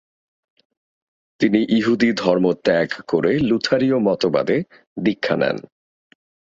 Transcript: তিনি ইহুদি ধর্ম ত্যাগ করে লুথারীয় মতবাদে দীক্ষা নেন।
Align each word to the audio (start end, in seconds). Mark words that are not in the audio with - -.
তিনি 1.39 1.59
ইহুদি 1.69 2.09
ধর্ম 2.13 2.45
ত্যাগ 2.63 2.89
করে 3.07 3.31
লুথারীয় 3.39 3.97
মতবাদে 3.99 4.57
দীক্ষা 5.03 5.35
নেন। 5.35 5.57